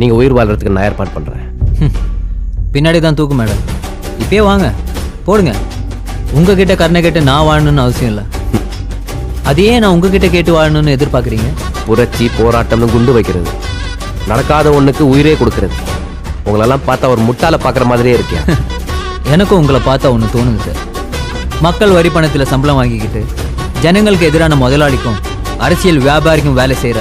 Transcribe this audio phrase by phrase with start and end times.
[0.00, 1.44] நீங்கள் உயிர் வாழ்றதுக்கு நான் ஏற்பாடு பண்ணுறேன்.
[2.74, 3.62] பின்னாடி தான் தூக்கு மேடம்.
[4.22, 4.66] இப்பயே வாங்க
[5.26, 5.52] போடுங்க.
[6.36, 8.24] உங்ககிட்ட கருணை கேட்டு நான் வாழணும்னு அவசியம் இல்லை.
[9.50, 11.48] அதையே நான் உங்ககிட்ட கேட்டு வாழணும்னு எதிர்பார்க்குறீங்க?
[11.88, 13.50] புரட்சி போராட்டம்னு குண்டு வைக்கிறது.
[14.30, 15.76] நடக்காத ஒண்ணுக்கு உயிரே கொடுக்கறது.
[16.46, 18.46] உங்களெல்லாம் பார்த்தா ஒரு முட்டாள பார்க்குற மாதிரியே இருக்கேன்
[19.34, 20.80] எனக்கும் உங்களை பார்த்தா ஒன்று தோணுது சார்.
[21.66, 23.20] மக்கள் வரி பணத்தில் சம்பளம் வாங்கிக்கிட்டு
[23.84, 25.18] ஜனங்களுக்கு எதிரான முதலாளிக்கும்
[25.66, 27.00] அரசியல் வியாபாரிக்கும் வேலை செய்கிற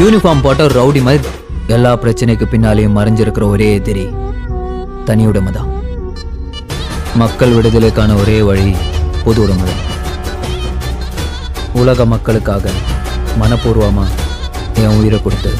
[0.00, 1.22] யூனிஃபார்ம் போட்ட ஒரு ரவுடி மாதிரி
[1.74, 4.04] எல்லா பிரச்சனைக்கு பின்னாலேயும் மறைஞ்சிருக்கிற ஒரே எதிரி
[5.08, 5.70] தனி உடைமை தான்
[7.22, 8.68] மக்கள் விடுதலைக்கான ஒரே வழி
[9.24, 9.84] பொது உடைமை தான்
[11.82, 12.64] உலக மக்களுக்காக
[13.42, 14.16] மனப்பூர்வமாக
[14.82, 15.50] என் உயிரை கொடுத்து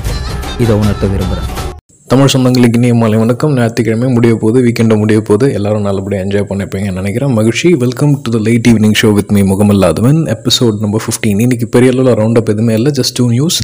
[0.62, 1.67] இதை உணர்த்த விரும்புகிறேன்.
[2.12, 3.54] தமிழ் சொந்தங்களுக்கு இனிய மாலை வணக்கம்.
[3.56, 7.32] ஞாயிற்றுக்கிழமை முடிய போது வீக்கெண்டை முடிய போது எல்லாரும் நல்லபடியாக என்ஜாய் பண்ணிப்பீங்கன்னு நினைக்கிறேன்.
[7.38, 7.68] மகிழ்ச்சி.
[7.82, 10.20] Welcome to the light evening show with me முகமல்லாதவன்.
[10.34, 13.58] Episode number fifteen இன்னைக்கு பெரிய அளவில் ரவுண்ட் அப் எதுவுமே இல்லை ஜஸ்ட் டூ நியூஸ்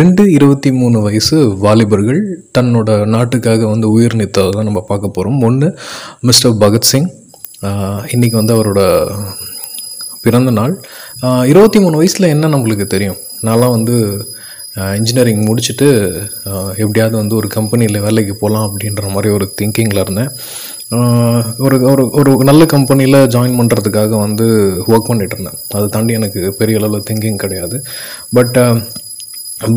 [0.00, 2.22] ரெண்டு இருபத்தி மூணு வயசு வாலிபர்கள்
[2.58, 5.70] தன்னோட நாட்டுக்காக வந்து உயிர் நீத்ததை தான் நம்ம பார்க்க போகிறோம் ஒன்று
[6.30, 7.08] மிஸ்டர் பகத்சிங்
[8.14, 8.80] இன்றைக்கி வந்து அவரோட
[10.26, 10.74] பிறந்த நாள்.
[11.52, 13.20] இருபத்தி மூணு வயசில் என்ன நம்மளுக்கு தெரியும்?
[13.48, 13.96] நான்லாம் வந்து
[14.96, 15.88] இன்ஜினியரிங் முடிச்சுட்டு
[16.82, 20.30] எப்படியாவது வந்து ஒரு கம்பெனியில் வேலைக்கு போகலாம் அப்படின்ற மாதிரி ஒரு திங்கிங்கில் இருந்தேன்.
[21.58, 24.46] ஒரு ஒரு ஒரு நல்ல கம்பெனியில் ஜாயின் பண்ணுறதுக்காக வந்து
[24.88, 25.60] ஒர்க் பண்ணிட்டு இருந்தேன்.
[25.74, 27.78] அதை தாண்டி எனக்கு பெரிய அளவில் திங்கிங் கிடையாது.
[28.32, 28.58] பட்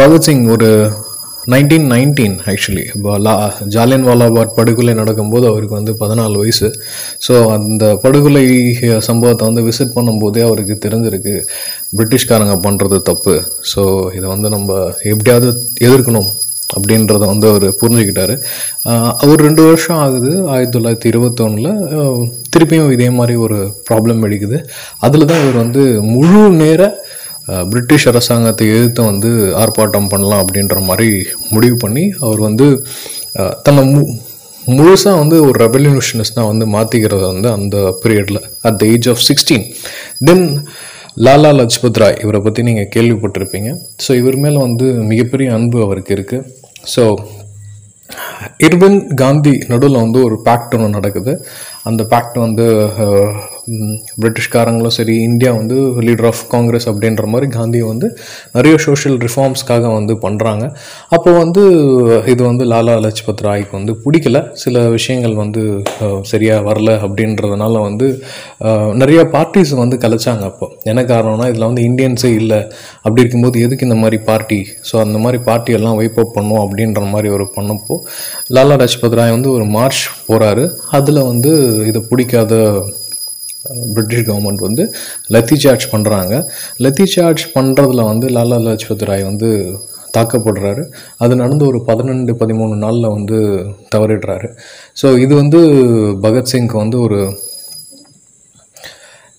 [0.01, 0.69] பகத்சிங் ஒரு
[1.53, 2.83] நைன்டீன் நைன்டீன் ஆக்சுவலி
[3.25, 3.33] லா
[3.75, 6.67] ஜாலியன் வாலாபாத் படுகொலை நடக்கும்போது அவருக்கு வந்து பதினாலு வயசு.
[7.27, 8.45] ஸோ அந்த படுகொலை
[9.09, 11.33] சம்பவத்தை வந்து விசிட் பண்ணும்போதே அவருக்கு தெரிஞ்சிருக்கு
[11.99, 13.35] பிரிட்டிஷ்காரங்க பண்ணுறது தப்பு.
[13.73, 13.83] ஸோ
[14.17, 14.77] இதை வந்து நம்ம
[15.13, 15.49] எப்படியாவது
[15.87, 16.29] எதிர்க்கணும்
[16.75, 18.35] அப்படின்றத வந்து அவர் புரிஞ்சுக்கிட்டாரு.
[19.23, 21.71] அவர் ரெண்டு வருஷம் ஆகுது ஆயிரத்தி தொள்ளாயிரத்தி இருபத்தொன்னில்
[22.53, 23.57] திருப்பியும் இதே மாதிரி ஒரு
[23.89, 24.59] ப்ராப்ளம் வெடிக்குது.
[25.07, 26.81] அதில் தான் இவர் வந்து முழு நேர
[27.71, 29.29] பிரிட்டிஷ் அரசாங்கத்தை எதிர்த்து வந்து
[29.61, 31.09] ஆர்ப்பாட்டம் பண்ணலாம் அப்படின்ற மாதிரி
[31.53, 32.67] முடிவு பண்ணி அவர் வந்து
[33.67, 34.01] தன்னை மு
[34.77, 39.65] முழுசாக வந்து ஒரு ரெவல்யூஷனிஸ்டாக வந்து மாற்றிக்கிறத வந்து அந்த பீரியடில் at the age of sixteen
[40.27, 40.45] then
[41.25, 43.69] Lala Lajpat Rai இவரை பற்றி நீங்கள் கேள்விப்பட்டிருப்பீங்க.
[44.03, 46.45] ஸோ இவர் மேலே வந்து மிகப்பெரிய அன்பு அவருக்கு இருக்குது
[46.93, 47.03] ஸோ
[48.67, 51.33] இர்வின் காந்தி நடுவில் வந்து ஒரு பேக்ட் ஒன்று நடக்குது.
[51.89, 52.65] அந்த பேக்ட் வந்து
[54.21, 55.77] பிரிட்டிஷ்காரங்களும் சரி இந்தியா வந்து
[56.07, 58.07] லீடர் ஆஃப் காங்கிரஸ் அப்படின்ற மாதிரி காந்தியை வந்து
[58.57, 60.63] நிறைய சோஷியல் ரிஃபார்ம்ஸ்க்காக வந்து பண்ணுறாங்க
[61.17, 61.63] அப்போ வந்து
[62.33, 64.37] இது வந்து லாலா லஜ்பத் ராய்க்கு வந்து பிடிக்கல.
[64.63, 65.61] சில விஷயங்கள் வந்து
[66.31, 68.07] சரியாக வரல அப்படின்றதுனால வந்து
[69.01, 70.67] நிறைய பார்ட்டிஸ் வந்து கலைச்சாங்க அப்போ.
[70.91, 72.59] என்ன காரணம்னா இதில் வந்து இந்தியன்ஸே இல்லை.
[73.05, 77.03] அப்படி இருக்கும்போது எதுக்கு இந்த மாதிரி பார்ட்டி ஸோ அந்த மாதிரி பார்ட்டி எல்லாம் வைப் அப் பண்ணும் அப்படின்ற
[77.13, 77.95] மாதிரி ஒரு பண்ணப்போ
[78.55, 80.65] லாலா லஜ்பத் ராய் வந்து ஒரு மார்ச் போகிறாரு
[80.97, 81.51] அதில் வந்து
[81.89, 82.53] இதை பிடிக்காத
[83.95, 84.83] பிரிட்டிஷ் கவர்மெண்ட் வந்து
[85.35, 86.33] லத்தி சார்ஜ் பண்ணுறாங்க
[86.85, 89.49] லத்தி சார்ஜ் பண்ணுறதுல வந்து லாலா லஜ்பத் ராய் வந்து
[90.15, 90.83] தாக்கப்படுறாரு.
[91.23, 93.37] அது நடந்து ஒரு பதினெண்டு பதிமூணு நாளில் வந்து
[93.93, 94.47] தவறிடுறாரு.
[95.01, 95.59] ஸோ இது வந்து
[96.25, 97.19] பகத்சிங்க்கு வந்து ஒரு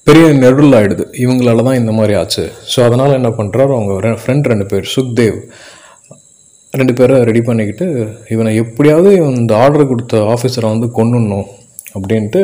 [0.06, 2.44] பெரிய நெருள் ஆகிடுது இவங்களால தான் இந்த மாதிரி ஆச்சு.
[2.72, 5.36] ஸோ அதனால் என்ன பண்ணுறாரு அவங்க ஃப்ரெண்ட் ரெண்டு பேர் சுக்தேவ்.
[6.72, 7.86] ரெண்டு பேரை ரெடி பண்ணிக்கிட்டு
[8.34, 11.48] இவனை எப்படியாவது இவன் இந்த ஆர்டர் கொடுத்த ஆஃபீஸரை வந்து கொண்டுடணும்
[11.94, 12.42] அப்படின்ட்டு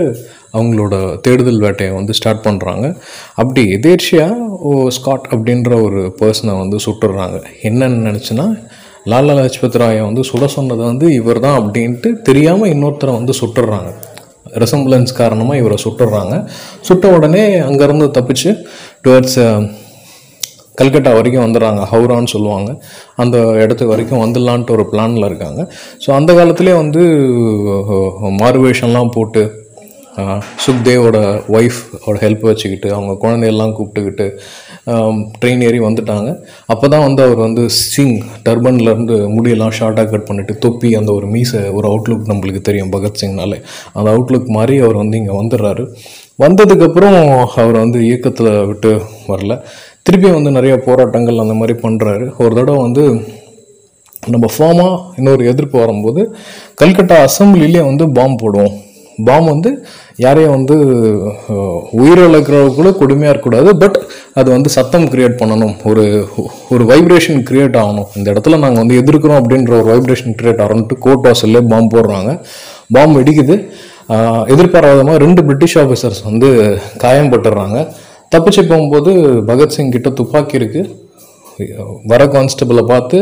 [0.53, 2.87] அவங்களோட தேடுதல் வேட்டையை வந்து ஸ்டார்ட் பண்ணுறாங்க
[3.35, 8.47] அப்படி எதேர்ச்சியாக ஓ ஸ்காட் அப்படின்ற ஒரு பர்சனை வந்து சுட்டுடுறாங்க என்னென்னு நினச்சின்னா
[9.07, 13.91] லாலா லஜ்பத் ராயை வந்து சுட சொன்னது வந்து இவர் தான் அப்படின்ட்டு தெரியாமல் இன்னொருத்தரை வந்து சுட்டுடுறாங்க
[14.59, 16.35] ரெசம்புலன்ஸ் காரணமாக இவரை சுட்டுடுறாங்க
[16.81, 18.51] சுட்ட உடனே அங்கேருந்து தப்பிச்சு
[19.05, 19.39] டுவர்ட்ஸ்
[20.79, 22.71] கல்கட்டா வரைக்கும் வந்துடுறாங்க ஹவுரான்னு சொல்லுவாங்க.
[23.17, 25.61] அந்த இடத்துக்கு வரைக்கும் வந்துடலான்ட்டு ஒரு பிளானில் இருக்காங்க.
[26.01, 27.03] ஸோ அந்த காலத்திலே வந்து
[28.41, 29.43] மார்வேஷன்லாம் மாறுவேஷம்லாம் போட்டு
[30.21, 31.17] அஹ், சுக்தேவோட
[31.55, 34.27] ஒய்ஃபோட ஹெல்ப் வச்சுக்கிட்டு அவங்க குழந்தையெல்லாம் கூப்பிட்டுக்கிட்டு
[35.37, 36.29] ட்ரெயின் ஏறி வந்துட்டாங்க.
[36.69, 41.61] அப்போ தான் வந்து அவர் வந்து சிங் டர்பன்லேருந்து முடியெல்லாம் ஷார்ட்டாக கட் பண்ணிட்டு தொப்பி அந்த ஒரு மீசை
[41.77, 43.59] ஒரு அவுட்லுக் நம்மளுக்கு தெரியும் பகத்சிங்னாலே
[43.95, 45.85] அந்த அவுட்லுக் மாதிரி அவர் வந்து இங்கே வந்துடுறாரு.
[46.39, 47.17] வந்ததுக்கப்புறம்
[47.57, 48.91] அவர் வந்து இயக்கத்தில் விட்டு
[49.29, 49.55] வரல.
[50.09, 53.05] திருப்பி வந்து நிறைய போராட்டங்கள் அந்த மாதிரி பண்ணுறாரு ஒரு தடவை வந்து
[54.29, 56.21] நம்ம ஃபார்மாக இன்னொரு எதிர்ப்பு வரும்போது
[56.83, 58.75] கல்கட்டா அசம்பிளிலே வந்து பாம்பு போடுவோம்.
[59.25, 59.71] பாம் வந்து
[60.17, 60.75] யாரையும் வந்து
[61.53, 63.77] அஹ், உயிரிழக்கிறவங்க கூட கொடுமையாக இருக்கக்கூடாது.
[63.77, 63.97] பட்
[64.35, 65.75] அது வந்து சத்தம் கிரியேட் பண்ணணும்.
[65.85, 66.05] ஒரு
[66.71, 68.09] ஒரு வைப்ரேஷன் கிரியேட் ஆகணும்.
[68.17, 72.33] இந்த இடத்துல நாங்கள் வந்து எதிர்க்கிறோம் அப்படின்ற ஒரு வைப்ரேஷன் கிரியேட் ஆகணும்ட்டு கோர்ட் வாசல்லே பாம் போடுறாங்க.
[72.93, 73.57] பாம் வெடிக்குது.
[74.47, 76.51] எதிர்பாராதமாக ரெண்டு பிரிட்டிஷ் ஆஃபீஸர்ஸ் வந்து
[77.03, 77.79] காயம்பட்டுறாங்க.
[78.33, 79.11] தப்பிச்சு போகும்போது
[79.51, 81.07] பகத்சிங் கிட்ட துப்பாக்கி இருக்குது
[82.11, 83.19] வர கான்ஸ்டபிளை பார்த்து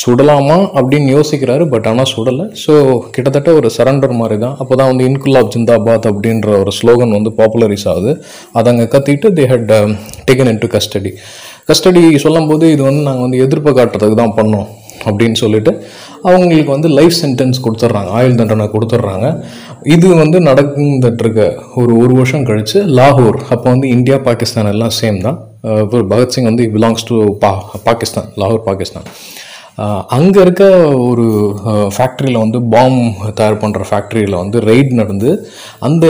[0.00, 0.56] சுடலாமா?
[0.78, 2.46] அப்படின்னு யோசிக்கிறாரு பட் ஆனால் சுடலை.
[2.62, 2.72] ஸோ
[3.14, 7.86] கிட்டத்தட்ட ஒரு சரண்டர் மாதிரி தான் அப்போ தான் வந்து இன்குலாப் ஜிந்தாபாத் அப்படின்ற ஒரு ஸ்லோகன் வந்து பாப்புலரைஸ்
[7.92, 8.12] ஆகுது.
[8.58, 9.70] அதை அங்கே கத்திட்டு they had
[10.28, 11.12] taken into custody
[11.70, 14.68] custody சொல்லும்போது இது வந்து நாங்கள் வந்து எதிர்ப்பு காட்டுறதுக்கு தான் பண்ணோம்.
[15.08, 15.72] அப்படின்னு சொல்லிட்டு
[16.28, 18.10] அவங்களுக்கு வந்து லைஃப் சென்டென்ஸ் கொடுத்துட்றாங்க.
[18.18, 19.26] ஆயுள் தண்டனை கொடுத்துட்றாங்க.
[19.96, 21.42] இது வந்து நடந்துட்டு இருக்க
[21.80, 25.38] ஒரு ஒரு வருஷம் கழிச்சு லாகூர் அப்போ வந்து இந்தியா பாகிஸ்தான் எல்லாம் சேம் தான்.
[26.12, 27.52] பகத்சிங் வந்து பிலாங்ஸ் டு பா
[27.90, 29.08] பாகிஸ்தான் லாகூர் பாகிஸ்தான்.
[30.16, 30.64] அங்கே இருக்க
[31.08, 31.26] ஒரு
[31.96, 32.98] ஃபேக்ட்ரியில் வந்து பாம்
[33.38, 35.30] தயார் பண்ணுற ஃபேக்ட்ரியில் வந்து ரெய்ட் நடந்து
[35.88, 36.06] அந்த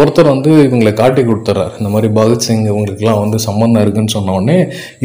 [0.00, 4.56] ஒருத்தர் வந்து இவங்களை காட்டி கொடுத்துட்றாரு இந்த மாதிரி பகத்சிங் இவங்களுக்குலாம் வந்து சம்மந்தம் இருக்குன்னு சொன்னோடனே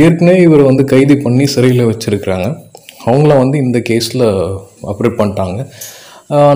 [0.05, 2.47] ஏற்கனவே இவர் வந்து கைது பண்ணி சிறையில் வச்சுருக்கிறாங்க.
[3.09, 4.25] அவங்கள வந்து இந்த கேஸில்
[4.91, 5.59] அப்ரேட் பண்ணிட்டாங்க.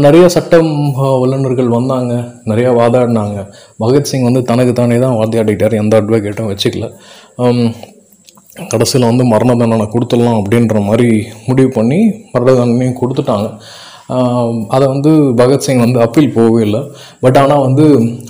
[0.05, 0.71] நிறைய சட்டம்
[1.21, 2.13] வல்லுநர்கள் வந்தாங்க.
[2.51, 3.39] நிறையா வாதாடினாங்க.
[3.83, 6.87] பகத்சிங் வந்து தனக்கு தானே தான் வாதியாடிட்டார் எந்த அட்வொகேட்டும் வச்சுக்கல.
[8.71, 11.09] கடைசியில் வந்து மரண தண்டனை கொடுத்துடலாம் அப்படின்ற மாதிரி
[11.49, 11.99] முடிவு பண்ணி
[12.33, 13.49] மரண தண்டனையும் கொடுத்துட்டாங்க
[14.75, 16.79] அதை வந்து பகத்சிங் வந்து அப்பீல் போகவே இல்லை.
[17.23, 17.83] பட் ஆனால் வந்து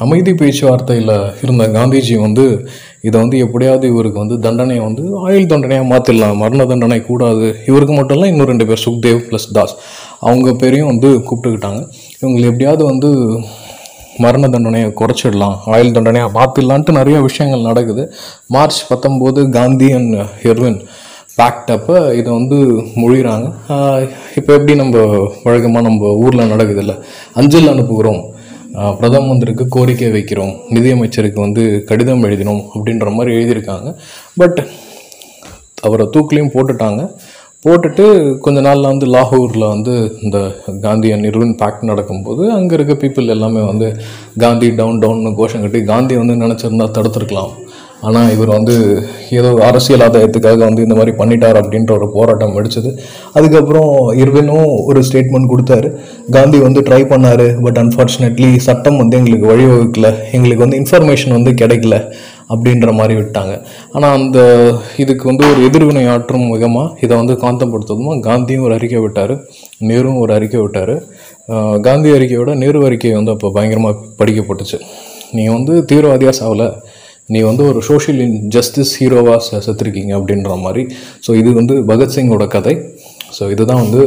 [0.03, 2.45] அமைதி பேச்சுவார்த்தையில் இருந்த காந்திஜி வந்து
[3.07, 7.47] இதை வந்து எப்படியாவது இவருக்கு வந்து தண்டனையை வந்து ஆயுள் தண்டனையாக மாற்றிடலாம் மரண தண்டனை கூடாது.
[7.69, 9.75] இவருக்கு மட்டும் இல்லை இன்னும் ரெண்டு பேர் சுக்தேவ் ப்ளஸ் தாஸ்.
[10.27, 11.81] அவங்க பேரையும் வந்து கூப்பிட்டுக்கிட்டாங்க.
[12.21, 13.11] இவங்களை எப்படியாவது வந்து
[14.23, 18.03] மரண தண்டனையை குறைச்சிடலாம் ஆயுள் தண்டனையாக மாற்றிடலான்ட்டு நிறைய விஷயங்கள் நடக்குது.
[18.55, 20.79] மார்ச் பத்தொம்போது காந்தி அண்ட் ஹெர்வின்
[21.37, 22.57] பேக்ட் அப்போ இதை வந்து
[23.01, 23.47] மொழிகிறாங்க
[24.39, 24.97] இப்போ எப்படி நம்ம
[25.45, 26.95] வழக்கமாக நம்ம ஊரில் நடக்குதுல்ல
[27.41, 28.21] அஞ்சல் அனுப்புகிறோம்
[28.99, 33.89] பிரதம மந்திரிக்கு கோரிக்கை வைக்கிறோம் நிதியமைச்சருக்கு வந்து கடிதம் எழுதினோம் அப்படின்ற மாதிரி எழுதியிருக்காங்க.
[34.41, 34.59] பட்
[35.87, 37.01] அவரை தூக்கிலையும் போட்டுட்டாங்க.
[37.65, 38.03] போட்டுட்டு
[38.43, 39.93] கொஞ்ச நாளில் வந்து லாகூரில் வந்து
[40.25, 40.37] இந்த
[40.85, 43.87] காந்தி நிறுவன் பேக்ட் நடக்கும்போது அங்கே இருக்க பீப்புள் எல்லாமே வந்து
[44.43, 47.51] காந்தி டவுன் டவுன்னு கோஷம் கட்டி காந்தி வந்து நினச்சிருந்தா தடுத்துருக்கலாம்.
[48.07, 48.75] ஆனால் இவர் வந்து
[49.37, 52.91] ஏதோ அரசியல் ஆதாயத்துக்காக வந்து இந்த மாதிரி பண்ணிட்டார் அப்படின்ற ஒரு போராட்டம் வெடிச்சது.
[53.37, 53.91] அதுக்கப்புறம்
[54.23, 55.89] இர்வினும் ஒரு ஸ்டேட்மெண்ட் கொடுத்தாரு.
[56.35, 60.09] காந்தி வந்து ட்ரை பண்ணார் பட் அன்ஃபார்ச்சுனேட்லி சட்டம் வந்து எங்களுக்கு வழிவகுக்கல.
[60.37, 61.97] எங்களுக்கு வந்து இன்ஃபர்மேஷன் வந்து கிடைக்கல.
[62.53, 63.53] அப்படின்ற மாதிரி விட்டாங்க.
[63.95, 64.39] ஆனால் அந்த
[65.03, 69.33] இதுக்கு வந்து ஒரு எதிர்வினை ஆற்றும் விதமாக இதை வந்து காந்தப்படுத்துவதுமா காந்தியும் ஒரு அறிக்கை விட்டார்
[69.89, 70.95] நேருவும் ஒரு அறிக்கை விட்டார்.
[71.89, 74.79] காந்தி அறிக்கையோட நேரு அறிக்கை வந்து அப்போ பயங்கரமாக படிக்கப்பட்டுச்சு.
[75.37, 76.69] நீ வந்து தீவிரவாதியாக சாவலை.
[77.33, 78.21] நீ வந்து ஒரு சோஷியல்
[78.53, 80.83] ஜஸ்டிஸ் ஹீரோவாக செத்துருக்கீங்க அப்படின்ற மாதிரி.
[81.25, 82.73] ஸோ இது வந்து பகத்சிங்கோட கதை.
[83.37, 84.01] ஸோ இதுதான் வந்து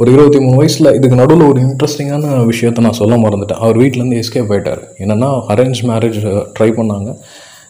[0.00, 3.60] ஒரு இருபத்தி மூணு வயசில் இதுக்கு நடுவில் ஒரு இன்ட்ரெஸ்டிங்கான விஷயத்த நான் சொல்ல மறந்துட்டேன்.
[3.64, 6.20] அவர் வீட்டிலேருந்து எஸ்கேப் ஆகிட்டார் என்னென்னா அரேஞ்ச் மேரேஜ்
[6.56, 7.10] ட்ரை பண்ணாங்க.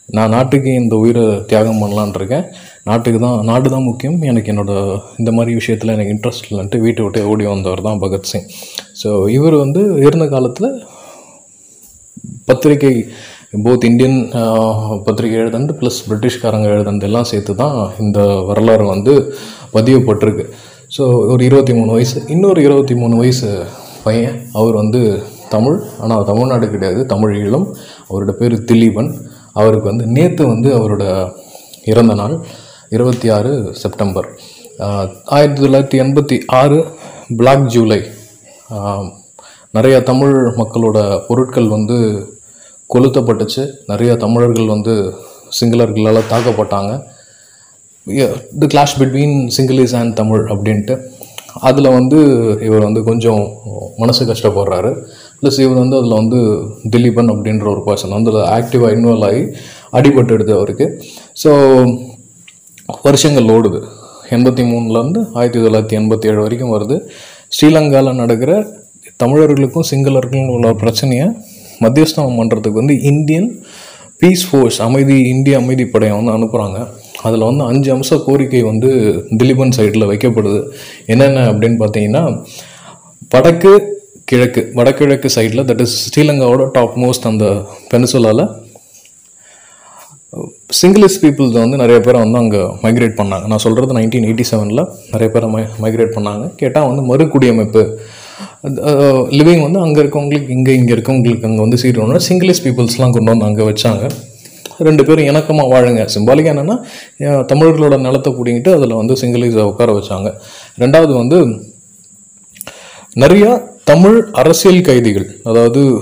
[0.09, 2.47] நான் நாட்டுக்கு இந்த உயிரை தியாகம் பண்ணலான்னு இருக்கேன்.
[2.89, 4.17] நாட்டுக்கு தான் நாடு தான் முக்கியம்.
[4.31, 4.73] எனக்கு என்னோட
[5.21, 8.47] இந்த மாதிரி விஷயத்தில் எனக்கு இன்ட்ரெஸ்ட் இல்லைன்ட்டு வீட்டை விட்டு ஓடி வந்தவர் தான் பகத்சிங்
[9.03, 10.69] ஸோ இவர் வந்து இருந்த காலத்தில்
[12.49, 12.95] பத்திரிகை
[13.65, 14.19] போத் இந்தியன்
[15.07, 18.19] பத்திரிகை எழுதண்டு ப்ளஸ் பிரிட்டிஷ்காரங்க எழுதண்டு எல்லாம் சேர்த்து தான் இந்த
[18.51, 19.15] வரலாறு வந்து
[19.77, 20.45] பதியப்பட்டிருக்கு.
[20.97, 21.03] ஸோ
[21.33, 23.49] ஒரு இருபத்தி மூணு வயசு இன்னொரு இருபத்தி மூணு வயசு
[24.07, 24.39] பையன்.
[24.61, 25.01] அவர் வந்து
[25.55, 27.67] தமிழ் ஆனால் தமிழ்நாடு கிடையாது தமிழ் ஈழம்
[28.09, 29.11] அவரோட பேர் திலீபன்.
[29.53, 31.05] அவருக்கு வந்து நேற்று வந்து அவரோட
[31.85, 32.35] இறந்த நாள்
[32.97, 33.53] இருபத்தி ஆறு
[33.83, 34.29] செப்டம்பர்.
[35.25, 36.79] ஆயிரத்தி தொள்ளாயிரத்தி எண்பத்தி ஆறு
[37.37, 38.01] பிளாக் ஜூலை
[38.71, 39.11] நிறையா
[39.77, 41.99] நிறைய தமிழ் மக்களோட பொருட்கள் வந்து
[42.95, 43.63] கொளுத்தப்பட்டுச்சு.
[43.87, 44.95] நிறைய தமிழர்கள் வந்து
[45.59, 46.93] சிங்களர்களால் தாக்கப்பட்டாங்க.
[48.61, 50.95] The clash between Sinhalese and Tamil அப்படின்ட்டு.
[51.69, 52.19] அதில் வந்து
[52.67, 53.41] இவர் வந்து கொஞ்சம்
[53.97, 54.93] மனசு கஷ்டப்படுறாரு.
[55.43, 56.39] ப்ளஸ் இவர் வந்து அதில் வந்து
[56.95, 59.43] திலீபன் அப்படின்ற ஒரு பர்சன் வந்து அதில் ஆக்டிவாக இன்வால்வ் ஆகி
[59.99, 60.87] அடிபட்டுடுது அவருக்கு.
[61.43, 61.51] ஸோ
[63.07, 63.81] வருஷங்கள் ஓடுது.
[64.37, 66.97] எண்பத்தி மூணுலேருந்து ஆயிரத்தி தொள்ளாயிரத்தி எண்பத்தி ஏழு வரைக்கும் வருது.
[67.57, 68.53] ஸ்ரீலங்காவில் நடக்கிற
[69.23, 71.27] தமிழர்களுக்கும் சிங்களர்களுக்கும் உள்ள பிரச்சனையை
[71.85, 73.49] மத்தியஸ்தம் பண்ணுறதுக்கு வந்து இந்தியன்
[74.21, 76.79] பீஸ் ஃபோர்ஸ் அமைதி இந்திய அமைதி படையை வந்து அனுப்புகிறாங்க
[77.27, 78.91] அதில் வந்து அஞ்சு அம்ச கோரிக்கை வந்து
[79.41, 80.61] திலீபன் சைடில் வைக்கப்படுது.
[81.13, 82.25] என்னென்ன அப்படின்னு பார்த்தீங்கன்னா
[83.35, 83.73] வடக்கு
[84.33, 87.47] கிழக்கு வடகிழக்கு சைடில் தட் இஸ் ஸ்ரீலங்காவோட டாப் மோஸ்ட் அந்த
[87.93, 88.45] பெனிசுலாவில்
[90.79, 93.45] சிங்கிளிஸ் பீப்புள்ஸ் வந்து நிறைய பேரை வந்து அங்கே மைக்ரேட் பண்ணாங்க.
[93.53, 96.45] நான் சொல்கிறது நைன்டீன் எயிட்டி செவனில் நிறைய பேரை மை மைக்ரேட் பண்ணாங்க.
[96.61, 97.83] கேட்டால் வந்து மறுகுடியமைப்பு
[99.39, 103.67] லிவிங் வந்து அங்கே இருக்கவங்களுக்கு இங்கே இங்கே இருக்கவங்களுக்கு அங்கே வந்து சீட்டு சிங்கிளிஸ் பீப்புள்ஸ்லாம் கொண்டு வந்து அங்கே
[103.71, 104.05] வச்சாங்க.
[104.89, 106.05] ரெண்டு பேரும் இணக்கமாக வாழுங்க.
[106.15, 106.77] சிம்பாலிக்காக என்னென்னா
[107.51, 110.31] தமிழர்களோட நிலத்தை பிடிங்கிட்டு அதில் வந்து சிங்கிளீஸை உட்கார வச்சாங்க.
[110.85, 111.41] ரெண்டாவது வந்து
[113.25, 113.53] நிறையா
[113.85, 115.99] தமிழ் அரசியல் கைதிகள் அதாவது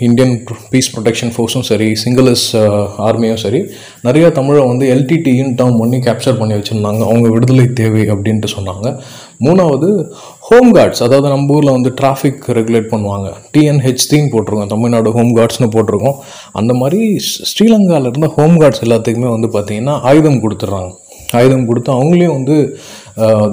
[0.00, 2.52] இந்தியன் பீஸ் ப்ரொடெக்ஷன் ஃபோர்ஸும் சரி சிங்களஸ்
[2.98, 3.64] ஆர்மியும் சரி
[4.04, 7.02] நிறையா தமிழை வந்து எல்டிடின்னு டேர்ம் பண்ணி கேப்சர் பண்ணி வச்சுருந்தாங்க.
[7.02, 9.00] அவங்க விடுதலை தேவை அப்படின்ட்டு சொன்னாங்க.
[9.40, 10.10] மூணாவது
[10.40, 13.32] ஹோம் கார்ட்ஸ் அதாவது நம்ம ஊரில் வந்து டிராஃபிக் ரெகுலேட் பண்ணுவாங்க.
[13.56, 16.14] டிஎன்ஹெச்டின்னு போட்டிருக்கோம் தமிழ்நாடு ஹோம் கார்ட்ஸ்னு போட்டிருக்கோம்.
[16.52, 17.64] அந்த மாதிரி ஸ்-
[18.08, 20.92] இருந்த ஹோம் கார்ட்ஸ் எல்லாத்துக்குமே வந்து பார்த்திங்கன்னா ஆயுதம் கொடுத்துட்றாங்க.
[21.38, 22.56] ஆயுதம் கொடுத்து அவங்களையும் வந்து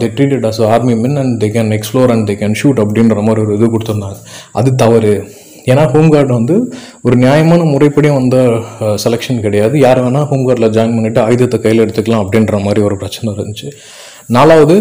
[0.01, 3.43] they treated as army men and they can explore and they can shoot அப்படின்ற மாதிரி
[3.45, 4.19] ஒரு இது கொடுத்துருந்தாங்க.
[4.59, 5.15] அது தவறு.
[5.71, 6.55] ஏன்னா ஹோம்கார்டு வந்து
[7.05, 8.37] ஒரு நியாயமான முறைப்படியும் வந்த
[9.03, 9.75] செலெக்ஷன் கிடையாது.
[9.85, 13.67] யார் வேணால் ஹோம்கார்டில் ஜாயின் பண்ணிவிட்டு ஆயுதத்தை கையில் எடுத்துக்கலாம் அப்படின்ற மாதிரி ஒரு பிரச்சனை இருந்துச்சு.
[14.37, 14.75] நாலாவது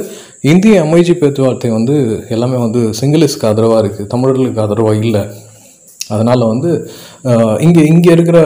[0.53, 1.97] இந்திய அமைதி பேச்சுவார்த்தை வந்து
[2.35, 5.25] எல்லாமே வந்து சிங்களஸ்க்கு ஆதரவாக இருக்குது தமிழர்களுக்கு ஆதரவாக இல்லை.
[6.15, 6.71] அதனால் வந்து
[7.67, 8.39] இங்கே இங்கே இருக்கிற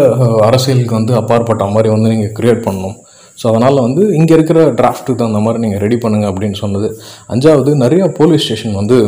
[0.49, 2.99] அரசியலுக்கு வந்து அப்பாற்பட்ட மாதிரி வந்து நீங்கள் க்ரியேட் பண்ணணும்.
[3.40, 6.88] ஸோ அதனால் வந்து இங்கே இருக்கிற டிராஃப்ட்டுக்கு தகுந்த மாதிரி நீங்கள் ரெடி பண்ணுங்க அப்படின்னு சொன்னது.
[7.35, 8.99] அஞ்சாவது நிறைய போலீஸ் ஸ்டேஷன் வந்து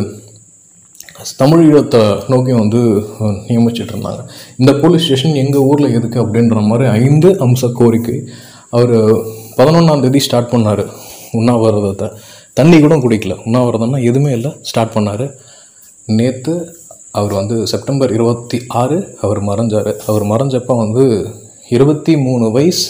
[1.40, 2.00] தமிழ் ஈழத்தை
[2.32, 2.80] நோக்கி வந்து
[3.48, 4.22] நியமிச்சிட்டு இருந்தாங்க.
[4.60, 8.16] இந்த போலீஸ் ஸ்டேஷன் எங்கள் ஊரில் எதுக்கு அப்படின்ற மாதிரி ஐந்து அம்ச கோரிக்கை.
[8.76, 8.94] அவர்
[9.58, 10.84] பதினொன்றாந்தேதி ஸ்டார்ட் பண்ணார்
[11.40, 12.08] உண்ணாவிரதத்தை.
[12.58, 13.34] தண்ணி கூட குடிக்கல.
[13.46, 15.26] உண்ணாவிரதம்னா எதுவுமே இல்லை ஸ்டார்ட் பண்ணார்.
[16.18, 16.54] நேற்று
[17.18, 19.92] அவர் வந்து செப்டம்பர் இருபத்தி ஆறு அவர் மறைஞ்சார்.
[20.08, 21.04] அவர் மறைஞ்சப்போ வந்து
[21.76, 22.86] இருபத்தி மூணு வயசு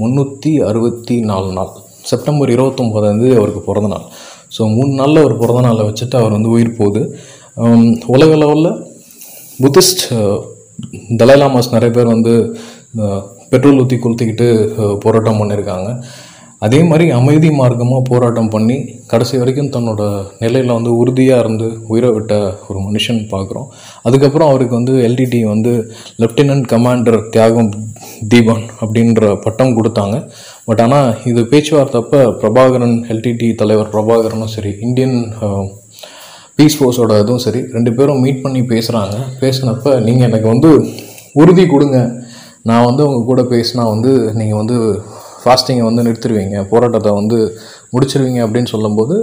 [0.00, 1.72] முந்நூற்றி அறுபத்தி நாலு நாள்.
[2.10, 4.06] செப்டம்பர் இருபத்தொம்போதாந்தேதி அவருக்கு பிறந்த நாள்
[4.54, 7.02] ஸோ மூணு நாளில் அவர் பிறந்த நாளை வச்சுட்டு அவர் வந்து உயிர் போகுது.
[8.14, 8.70] உலகளவில்
[9.62, 10.02] புத்திஸ்ட்
[11.20, 12.32] தலாலாமாஸ் நிறைய பேர் வந்து
[13.52, 14.48] பெட்ரோல் ஊற்றி கொளுத்திக்கிட்டு
[15.04, 15.88] போராட்டம் பண்ணியிருக்காங்க.
[16.66, 18.76] அதே மாதிரி அமைதி மார்க்கமாக போராட்டம் பண்ணி
[19.12, 20.02] கடைசி வரைக்கும் தன்னோட
[20.42, 22.34] நிலையில் வந்து உறுதியாக இருந்து உயிரை விட்ட
[22.68, 23.66] ஒரு மனுஷன் பார்க்குறோம்.
[24.06, 25.72] அதுக்கப்புறம் அவருக்கு வந்து எல்டிடி வந்து
[26.22, 27.70] லெஃப்டினன்ட் கமாண்டர் தியாகம்
[28.32, 30.18] தீபன் அப்படின்ற பட்டம் கொடுத்தாங்க.
[30.68, 35.18] பட் ஆனால் இது பேச்சுவார்த்தப்ப பிரபாகரன் எல்டிடி தலைவர் பிரபாகரனும் சரி இந்தியன்
[36.58, 40.70] பீஸ் ஃபோர்ஸோட இதுவும் சரி ரெண்டு பேரும் மீட் பண்ணி பேசுகிறாங்க பேசினப்ப நீங்கள் எனக்கு வந்து
[41.42, 41.98] உறுதி கொடுங்க.
[42.70, 44.76] நான் வந்து உங்கள் கூட பேசினா வந்து நீங்கள் வந்து
[45.42, 47.38] ஃபாஸ்டிங்கை வந்து நிறுத்திடுவீங்க போராட்டத்தை வந்து
[47.94, 49.16] முடிச்சிருவீங்க அப்படின்னு சொல்லும்போது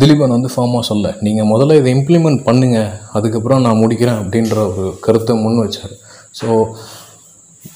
[0.00, 5.34] திலீபன் வந்து ஃபார்மாக சொல்ல நீங்கள் முதல்ல இதை இம்ப்ளிமெண்ட் பண்ணுங்கள் அதுக்கப்புறம் நான் முடிக்கிறேன் அப்படின்ற ஒரு கருத்தை
[5.44, 5.94] முன் வச்சார்.
[6.38, 6.46] ஸோ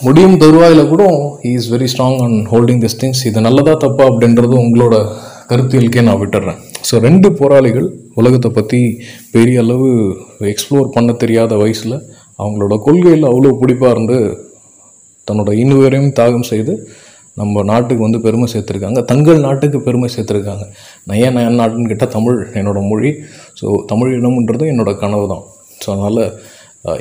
[0.06, 1.04] முடியும் தருவாயில் கூட
[1.50, 4.04] is very strong and holding this things இது நல்லதா தப்பா?
[4.10, 4.96] அப்படின்றது உங்களோட
[5.50, 6.58] கருத்தியலுக்கே நான் விட்டுறேன்.
[6.88, 7.88] ஸோ ரெண்டு போராளிகள்
[8.20, 8.80] உலகத்தை பற்றி
[9.34, 9.88] பெரிய அளவு
[10.52, 11.96] எக்ஸ்ப்ளோர் பண்ண தெரியாத வயசில்
[12.38, 14.18] அவங்களோட கொள்கையில் அவ்வளோ பிடிப்பாக இருந்து
[15.28, 16.74] தன்னோட இன்னுவரையும் தியாகம் செய்து
[17.40, 19.00] நம்ம நாட்டுக்கு வந்து பெருமை சேர்த்துருக்காங்க.
[19.10, 20.64] தங்கள் நாட்டுக்கு பெருமை சேர்த்துருக்காங்க.
[21.06, 23.12] நான் ஏன் நான் நாட்டுன்னு கேட்டால் தமிழ் என்னோடய மொழி.
[23.60, 25.44] ஸோ தமிழ் இனம்ன்றது என்னோட கனவு தான்.
[25.82, 26.20] ஸோ அதனால்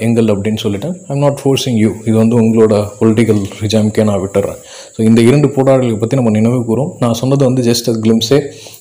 [0.05, 4.59] எங்கள் அப்படின்னு சொல்லிட்டேன் ஐம் நாட் ஃபோர்ஸிங் யூ இது வந்து உங்களோட பொலிட்டிக்கல் ரிஜாம்க்கே நான் விட்டுறேன்.
[4.95, 6.91] ஸோ இந்த இரண்டு போராட்டங்களை பற்றி நம்ம நினைவு கூறும்.
[7.03, 8.39] நான் சொன்னது வந்து ஜஸ்ட் அ கிளிம்ஸே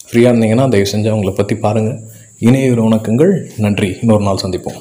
[0.08, 1.98] ஃப்ரீயாக இருந்தீங்கன்னா தயவு செஞ்சு அவங்கள பற்றி பாருங்கள்
[2.48, 3.32] இணைய வணக்கங்கள்.
[3.66, 3.90] நன்றி.
[4.02, 4.78] இன்னொரு நாள் சந்திப்போம்.